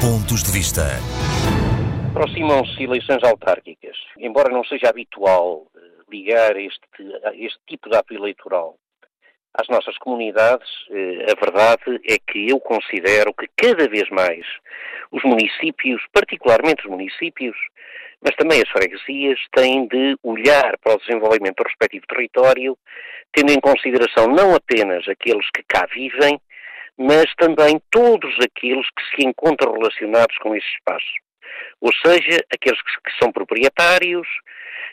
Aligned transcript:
Pontos 0.00 0.42
de 0.42 0.50
Vista. 0.50 0.96
Aproximam-se 2.08 2.82
eleições 2.82 3.22
autárquicas. 3.22 3.94
Embora 4.16 4.50
não 4.50 4.64
seja 4.64 4.88
habitual 4.88 5.66
eh, 5.76 5.80
ligar 6.10 6.56
este, 6.56 6.80
este 7.34 7.58
tipo 7.68 7.90
de 7.90 7.96
ato 7.98 8.14
eleitoral 8.14 8.76
às 9.52 9.68
nossas 9.68 9.98
comunidades, 9.98 10.66
eh, 10.90 11.26
a 11.30 11.38
verdade 11.38 12.00
é 12.08 12.16
que 12.18 12.48
eu 12.48 12.58
considero 12.60 13.34
que 13.34 13.46
cada 13.54 13.86
vez 13.90 14.08
mais 14.08 14.46
os 15.12 15.22
municípios, 15.22 16.00
particularmente 16.14 16.86
os 16.86 16.90
municípios, 16.90 17.56
mas 18.24 18.34
também 18.36 18.62
as 18.62 18.70
freguesias, 18.70 19.38
têm 19.54 19.86
de 19.86 20.16
olhar 20.22 20.78
para 20.78 20.94
o 20.94 20.98
desenvolvimento 20.98 21.56
do 21.56 21.68
respectivo 21.68 22.06
território, 22.08 22.78
tendo 23.34 23.52
em 23.52 23.60
consideração 23.60 24.28
não 24.28 24.54
apenas 24.54 25.06
aqueles 25.06 25.46
que 25.54 25.62
cá 25.68 25.86
vivem, 25.94 26.40
mas 26.98 27.26
também 27.36 27.80
todos 27.90 28.34
aqueles 28.40 28.86
que 28.90 29.02
se 29.14 29.26
encontram 29.26 29.72
relacionados 29.72 30.36
com 30.38 30.54
esse 30.54 30.66
espaço. 30.68 31.06
Ou 31.80 31.90
seja, 32.04 32.44
aqueles 32.52 32.80
que, 32.82 33.12
são 33.18 33.32
proprietários, 33.32 34.28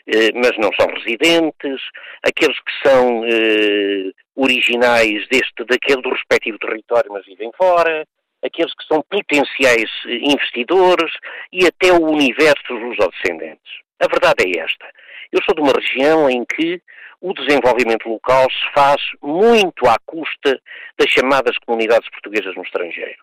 eh, 0.06 0.32
mas 0.34 0.56
não 0.58 0.70
são 0.78 0.86
residentes, 0.94 1.80
aqueles 2.22 2.58
que 2.60 2.88
são 2.88 3.24
eh, 3.24 4.10
originais 4.34 5.26
deste, 5.28 5.64
daquele 5.66 6.02
do 6.02 6.10
respectivo 6.10 6.58
território, 6.58 7.12
mas 7.12 7.24
vivem 7.26 7.50
fora, 7.56 8.06
aqueles 8.42 8.72
que 8.74 8.86
são 8.86 9.02
potenciais 9.02 9.90
eh, 10.06 10.18
investidores 10.22 11.12
e 11.52 11.66
até 11.66 11.92
o 11.92 12.06
universo 12.06 12.62
dos 12.68 12.80
lusodescendentes. 12.80 13.72
A 14.00 14.06
verdade 14.06 14.44
é 14.44 14.60
esta. 14.60 14.86
Eu 15.32 15.40
sou 15.44 15.54
de 15.54 15.60
uma 15.60 15.72
região 15.72 16.30
em 16.30 16.44
que 16.44 16.80
o 17.20 17.32
desenvolvimento 17.32 18.08
local 18.08 18.46
se 18.50 18.72
faz 18.74 19.02
muito 19.22 19.86
à 19.86 19.96
custa 20.06 20.60
das 20.98 21.10
chamadas 21.10 21.56
comunidades 21.58 22.08
portuguesas 22.10 22.54
no 22.54 22.62
estrangeiro. 22.62 23.18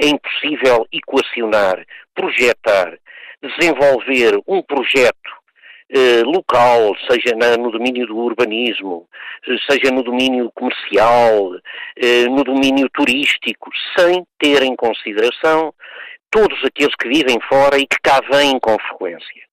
É 0.00 0.06
impossível 0.06 0.86
equacionar, 0.92 1.84
projetar, 2.14 2.98
desenvolver 3.42 4.40
um 4.46 4.62
projeto 4.62 5.38
eh, 5.90 6.22
local, 6.24 6.94
seja 7.10 7.34
na, 7.36 7.56
no 7.56 7.70
domínio 7.70 8.06
do 8.06 8.16
urbanismo, 8.16 9.08
seja 9.68 9.92
no 9.92 10.02
domínio 10.02 10.50
comercial, 10.54 11.54
eh, 11.96 12.26
no 12.28 12.44
domínio 12.44 12.88
turístico, 12.90 13.70
sem 13.96 14.24
ter 14.38 14.62
em 14.62 14.76
consideração 14.76 15.74
todos 16.30 16.62
aqueles 16.64 16.94
que 16.94 17.08
vivem 17.08 17.38
fora 17.48 17.78
e 17.78 17.86
que 17.86 17.96
cá 18.02 18.20
vêm 18.30 18.58
com 18.60 18.76
frequência. 18.78 19.47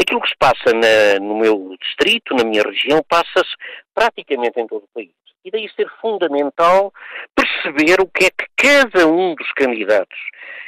Aquilo 0.00 0.20
que 0.20 0.28
se 0.28 0.36
passa 0.38 0.72
na, 0.72 1.20
no 1.20 1.36
meu 1.38 1.76
distrito, 1.80 2.34
na 2.34 2.44
minha 2.44 2.62
região, 2.62 3.02
passa-se 3.06 3.54
praticamente 3.94 4.58
em 4.58 4.66
todo 4.66 4.84
o 4.84 4.88
país. 4.94 5.10
E 5.44 5.50
daí 5.50 5.68
ser 5.74 5.88
fundamental 6.00 6.92
perceber 7.34 8.00
o 8.00 8.06
que 8.06 8.26
é 8.26 8.30
que 8.30 8.46
cada 8.56 9.06
um 9.06 9.34
dos 9.34 9.50
candidatos 9.52 10.18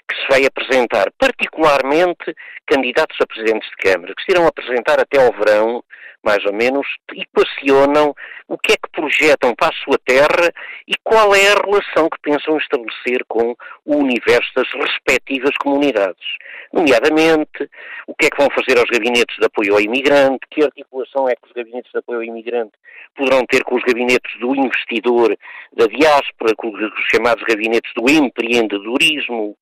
que 0.09 0.17
se 0.17 0.29
vai 0.29 0.45
apresentar, 0.45 1.11
particularmente 1.19 2.35
candidatos 2.67 3.17
a 3.21 3.27
presidentes 3.27 3.69
de 3.71 3.77
Câmara, 3.77 4.15
que 4.15 4.23
se 4.25 4.33
irão 4.33 4.47
apresentar 4.47 5.01
até 5.01 5.19
ao 5.19 5.33
verão, 5.33 5.83
mais 6.25 6.45
ou 6.45 6.53
menos, 6.53 6.87
equacionam 7.15 8.15
o 8.49 8.59
que 8.59 8.73
é 8.73 8.77
que 8.77 8.91
projetam 8.93 9.55
para 9.55 9.69
a 9.69 9.85
sua 9.85 9.99
terra 10.05 10.53
e 10.87 10.93
qual 11.03 11.35
é 11.35 11.53
a 11.53 11.61
relação 11.65 12.09
que 12.09 12.21
pensam 12.23 12.59
estabelecer 12.59 13.25
com 13.29 13.55
o 13.85 13.97
universo 13.97 14.51
das 14.55 14.69
respectivas 14.73 15.57
comunidades. 15.59 16.25
Nomeadamente, 16.73 17.69
o 18.07 18.15
que 18.15 18.27
é 18.27 18.31
que 18.31 18.37
vão 18.37 18.49
fazer 18.51 18.79
aos 18.79 18.89
gabinetes 18.91 19.37
de 19.39 19.47
apoio 19.47 19.75
ao 19.75 19.81
imigrante, 19.81 20.47
que 20.51 20.63
articulação 20.63 21.29
é 21.29 21.35
que 21.35 21.47
os 21.47 21.53
gabinetes 21.53 21.91
de 21.91 21.99
apoio 21.99 22.19
ao 22.19 22.25
imigrante 22.25 22.73
poderão 23.17 23.45
ter 23.47 23.63
com 23.65 23.77
os 23.77 23.83
gabinetes 23.83 24.39
do 24.41 24.55
investidor 24.55 25.37
da 25.75 25.87
diáspora, 25.87 26.55
com 26.57 26.69
os 26.69 26.93
chamados 27.11 27.43
gabinetes 27.45 27.93
do 27.95 28.09
empreendedorismo, 28.09 29.57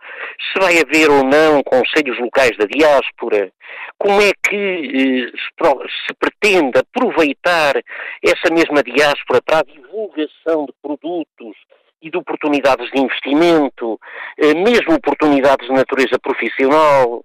se 0.52 0.61
vai 0.61 0.78
haver 0.78 1.11
ou 1.11 1.24
não 1.24 1.62
conselhos 1.62 2.19
locais 2.19 2.56
da 2.56 2.67
diáspora, 2.67 3.52
como 4.00 4.18
é 4.22 4.33
que 4.42 4.56
eh, 4.56 5.30
se, 5.30 6.06
se 6.06 6.14
pretende 6.18 6.78
aproveitar 6.78 7.77
essa 8.24 8.50
mesma 8.50 8.83
diáspora 8.83 9.42
para 9.42 9.58
a 9.58 9.62
divulgação 9.62 10.64
de 10.64 10.72
produtos 10.80 11.55
e 12.02 12.11
de 12.11 12.16
oportunidades 12.16 12.90
de 12.90 12.98
investimento, 12.98 14.00
eh, 14.38 14.55
mesmo 14.55 14.94
oportunidades 14.94 15.66
de 15.68 15.74
natureza 15.74 16.18
profissional, 16.18 17.22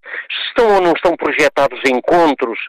estão 0.47 0.75
ou 0.75 0.81
não 0.81 0.91
estão 0.91 1.15
projetados 1.15 1.79
encontros, 1.85 2.59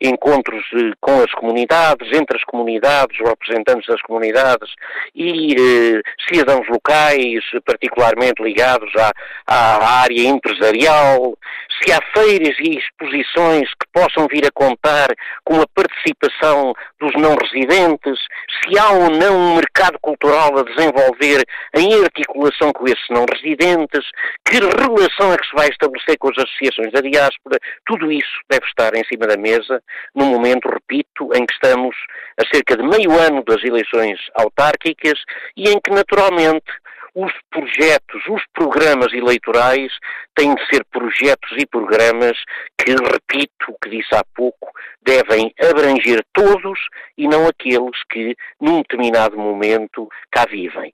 encontros 0.00 0.64
eh, 0.74 0.92
com 1.00 1.20
as 1.22 1.32
comunidades, 1.32 2.08
entre 2.12 2.36
as 2.36 2.44
comunidades, 2.44 3.18
representantes 3.18 3.86
das 3.88 4.00
comunidades 4.02 4.70
e 5.14 5.54
eh, 5.54 6.02
cidadãos 6.28 6.68
locais, 6.68 7.42
particularmente 7.64 8.40
ligados 8.42 8.92
à, 8.94 9.10
à 9.48 10.02
área 10.02 10.28
empresarial, 10.28 11.36
se 11.82 11.92
há 11.92 11.98
feiras 12.14 12.56
e 12.58 12.78
exposições 12.78 13.68
que 13.70 13.86
possam 13.92 14.26
vir 14.30 14.46
a 14.46 14.50
contar 14.52 15.08
com 15.44 15.60
a 15.60 15.66
participação 15.74 16.74
dos 17.00 17.12
não 17.14 17.36
residentes, 17.36 18.18
se 18.62 18.78
há 18.78 18.90
ou 18.90 19.10
não 19.10 19.36
um 19.36 19.56
mercado 19.56 19.98
cultural 20.00 20.58
a 20.58 20.62
desenvolver 20.62 21.44
em 21.74 22.02
articulação 22.02 22.72
com 22.72 22.86
esses 22.86 23.06
não 23.10 23.24
residentes, 23.32 24.04
que 24.44 24.58
relação 24.58 25.32
é 25.32 25.36
que 25.36 25.46
se 25.46 25.54
vai 25.54 25.68
estabelecer 25.68 26.18
com 26.18 26.28
as 26.28 26.38
associações 26.38 26.92
da 26.92 27.00
diáspora, 27.00 27.58
tudo 27.86 28.10
isso 28.10 28.40
deve 28.48 28.66
estar 28.66 28.94
em 28.94 29.04
cima 29.04 29.26
da 29.26 29.36
mesa 29.36 29.82
no 30.14 30.26
momento, 30.26 30.68
repito, 30.68 31.30
em 31.34 31.44
que 31.44 31.52
estamos 31.52 31.96
a 32.38 32.54
cerca 32.54 32.76
de 32.76 32.82
meio 32.82 33.12
ano 33.18 33.42
das 33.44 33.62
eleições 33.62 34.18
autárquicas 34.34 35.18
e 35.56 35.68
em 35.68 35.80
que 35.80 35.90
naturalmente 35.90 36.66
os 37.16 37.32
projetos, 37.50 38.22
os 38.28 38.42
programas 38.52 39.10
eleitorais 39.14 39.90
têm 40.34 40.54
de 40.54 40.66
ser 40.66 40.84
projetos 40.92 41.50
e 41.56 41.66
programas 41.66 42.36
que, 42.76 42.90
repito 42.90 43.70
o 43.70 43.78
que 43.82 43.88
disse 43.88 44.14
há 44.14 44.22
pouco, 44.34 44.70
devem 45.02 45.50
abranger 45.58 46.22
todos 46.34 46.78
e 47.16 47.26
não 47.26 47.48
aqueles 47.48 47.96
que, 48.10 48.36
num 48.60 48.82
determinado 48.82 49.38
momento, 49.38 50.06
cá 50.30 50.44
vivem. 50.44 50.92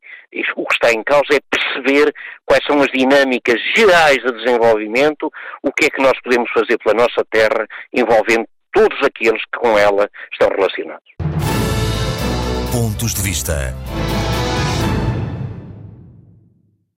O 0.55 0.65
que 0.65 0.75
está 0.75 0.93
em 0.93 1.03
causa 1.03 1.27
é 1.33 1.41
perceber 1.51 2.15
quais 2.47 2.65
são 2.65 2.81
as 2.81 2.89
dinâmicas 2.93 3.61
gerais 3.75 4.23
de 4.23 4.33
desenvolvimento, 4.33 5.29
o 5.61 5.73
que 5.73 5.87
é 5.87 5.91
que 5.91 6.01
nós 6.01 6.19
podemos 6.23 6.49
fazer 6.53 6.79
pela 6.79 6.95
nossa 6.95 7.25
terra, 7.31 7.67
envolvendo 7.93 8.47
todos 8.73 8.97
aqueles 9.03 9.43
que 9.43 9.59
com 9.59 9.77
ela 9.77 10.09
estão 10.33 10.49
relacionados. 10.51 11.03
Pontos 12.71 13.13
de 13.15 13.23
vista. 13.23 13.75